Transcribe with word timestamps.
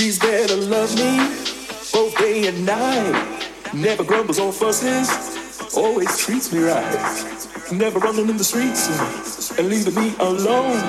She's 0.00 0.18
there 0.18 0.48
to 0.48 0.56
love 0.56 0.96
me 0.96 1.18
both 1.92 2.16
day 2.16 2.46
and 2.46 2.64
night. 2.64 3.44
Never 3.74 4.02
grumbles 4.02 4.38
or 4.38 4.50
fusses, 4.50 5.10
always 5.76 6.16
treats 6.16 6.50
me 6.50 6.60
right. 6.60 7.70
Never 7.70 7.98
running 7.98 8.30
in 8.30 8.38
the 8.38 8.44
streets 8.44 8.88
and 9.58 9.68
leaving 9.68 9.94
me 9.94 10.14
alone. 10.18 10.80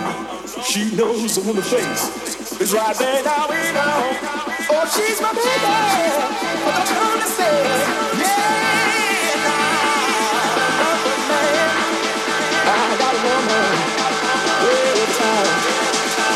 She 0.63 0.95
knows 0.95 1.35
the 1.35 1.41
woman 1.45 1.61
face 1.61 2.61
is 2.61 2.71
right 2.73 2.95
there 2.95 3.21
now 3.25 3.49
we 3.49 3.57
know. 3.75 4.15
Oh, 4.71 4.87
she's 4.95 5.19
my 5.19 5.33
baby, 5.35 5.59
but 6.63 6.87
don't 6.87 7.11
understand. 7.11 7.67
Yeah, 8.15 8.47
man. 11.27 11.67
I 12.63 12.95
got 12.95 13.11
a 13.11 13.21
woman, 13.27 13.75
over 14.71 15.05
time. 15.19 15.51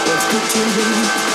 That's 0.07 0.25
good 0.29 0.43
to 0.51 0.59
me. 0.75 1.34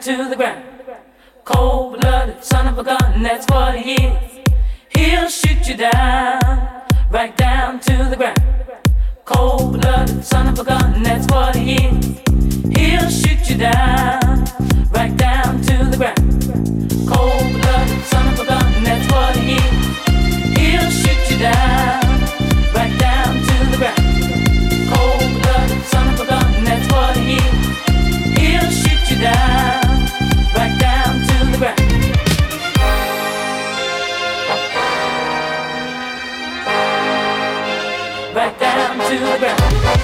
To 0.00 0.28
the 0.30 0.36
ground. 0.36 0.64
Cold 1.44 2.00
blooded 2.00 2.42
son 2.42 2.66
of 2.68 2.78
a 2.78 2.82
gun, 2.82 3.22
that's 3.22 3.46
what 3.50 3.76
he 3.76 3.94
is. 3.94 4.40
He'll 4.96 5.28
shoot 5.28 5.68
you 5.68 5.76
down, 5.76 6.82
right 7.10 7.36
down 7.36 7.80
to 7.80 8.08
the 8.08 8.16
ground. 8.16 8.38
Cold 9.26 9.80
blooded 9.80 10.24
son 10.24 10.48
of 10.48 10.58
a 10.58 10.64
gun, 10.64 11.02
that's 11.02 11.26
what 11.32 11.54
he 11.54 11.74
is. 11.74 12.20
He'll 12.76 13.10
shoot 13.10 13.50
you 13.50 13.58
down, 13.58 14.46
right 14.90 15.14
down 15.16 15.60
to 15.68 15.84
the 15.84 15.96
ground. 15.98 16.30
Cold 17.06 17.52
blooded 17.60 18.04
son 18.06 18.32
of 18.32 18.40
a 18.40 18.46
gun, 18.46 18.84
that's 18.84 19.12
what 19.12 19.36
he 19.36 19.56
is. 19.56 20.58
He'll 20.58 20.90
shoot 20.90 21.30
you 21.30 21.38
down. 21.38 22.09
To 39.10 39.16
the 39.16 39.99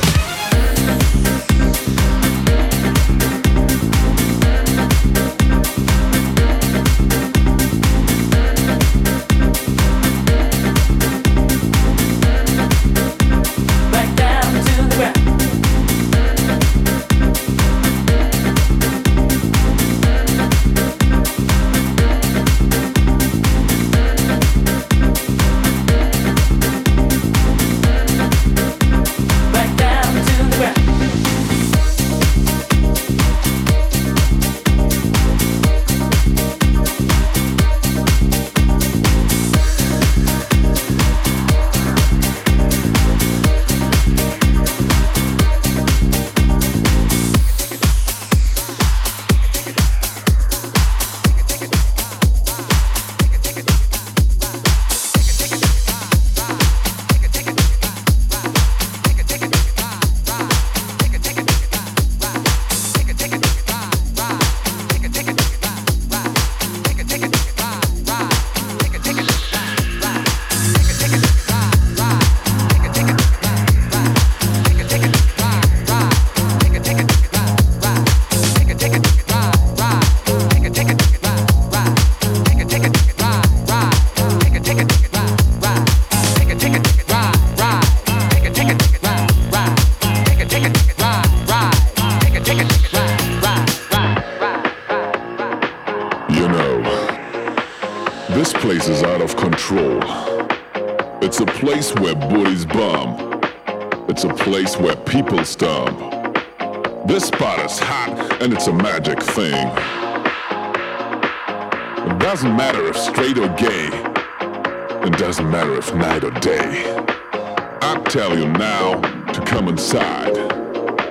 tell 118.17 118.39
you 118.39 118.49
now 118.49 118.99
to 119.31 119.43
come 119.43 119.69
inside. 119.69 120.33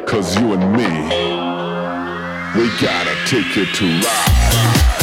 Cause 0.08 0.36
you 0.40 0.54
and 0.54 0.72
me, 0.74 0.90
we 2.60 2.68
gotta 2.82 3.16
take 3.28 3.56
it 3.58 3.72
to 3.76 3.86
ride. 4.02 4.95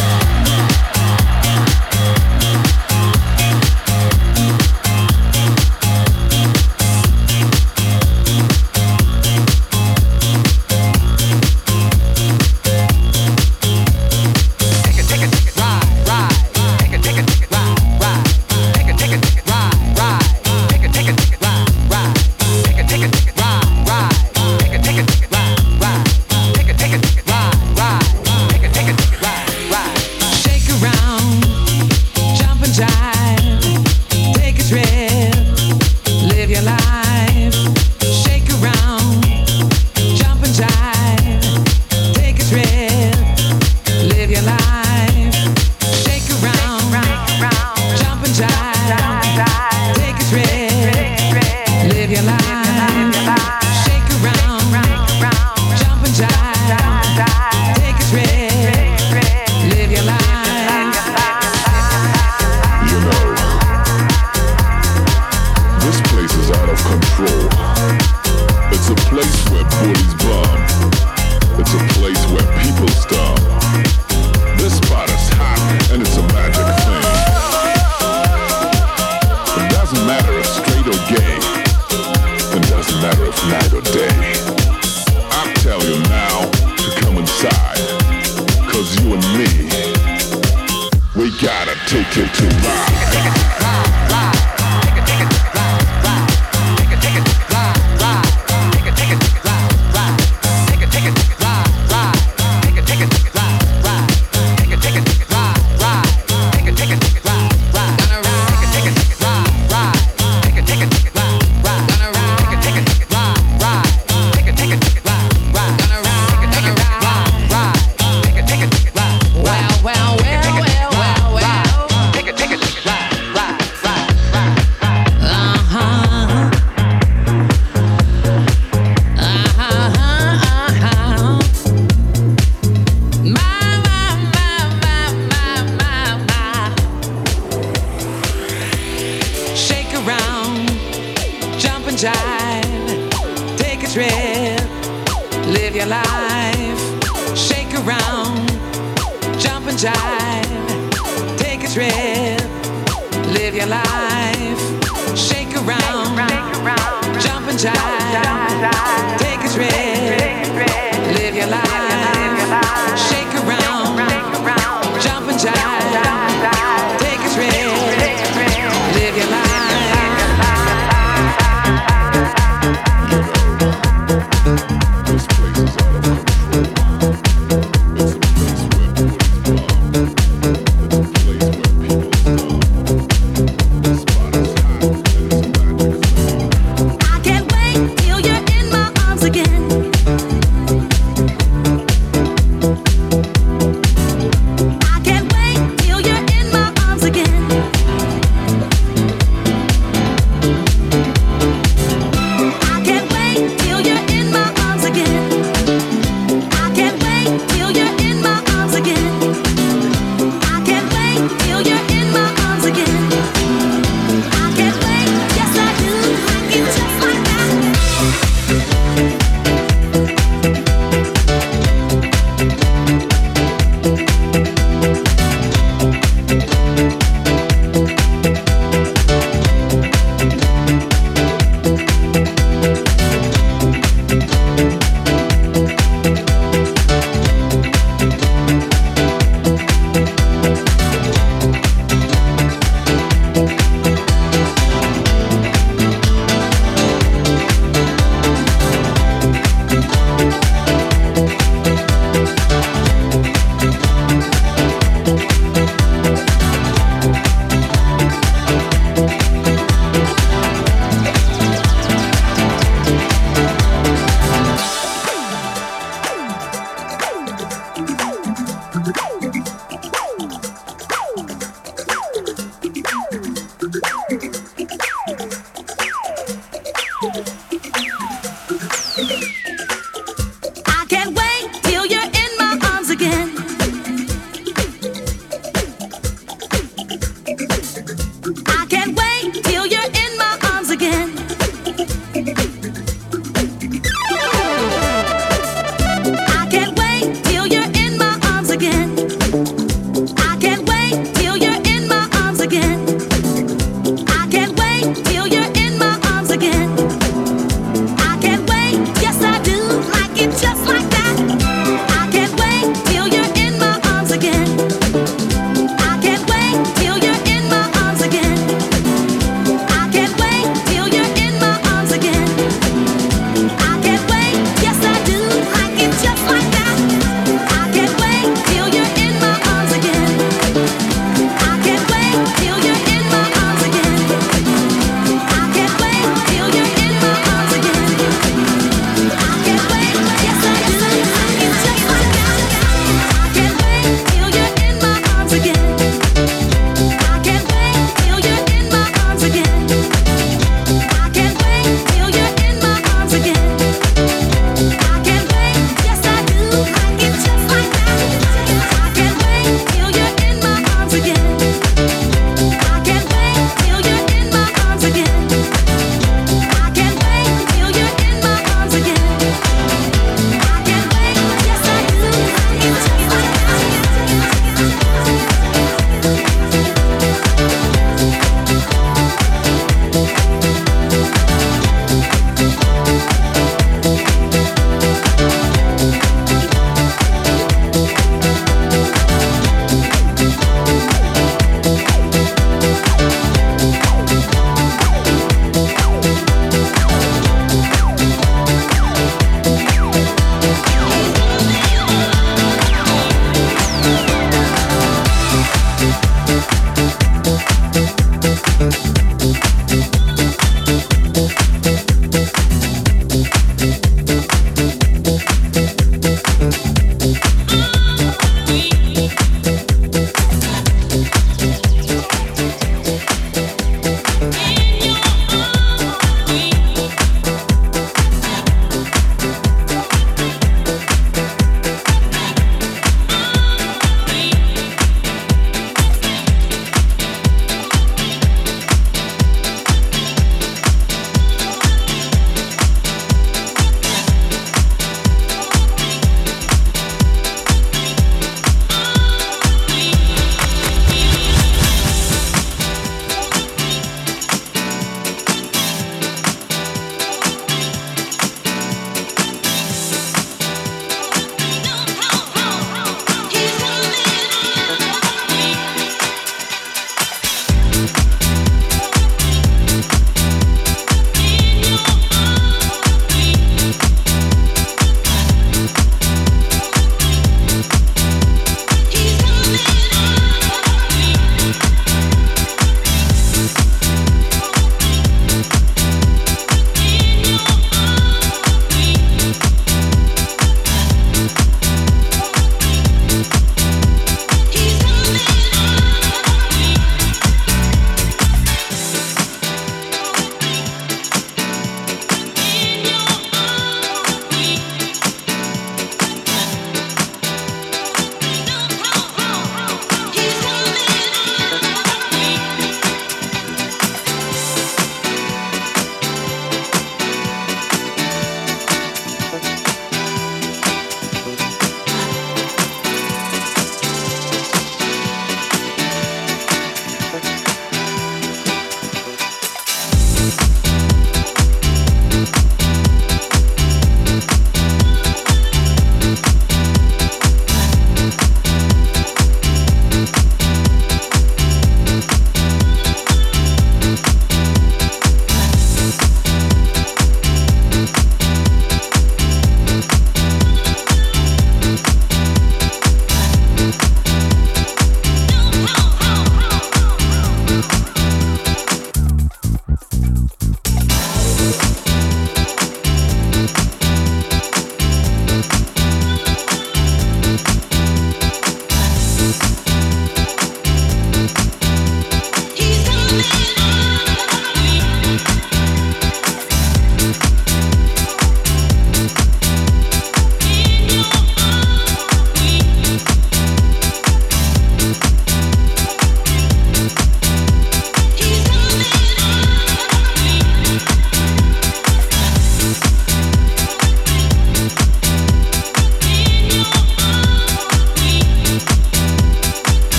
night 83.49 83.73
or 83.73 83.81
day. 83.81 84.22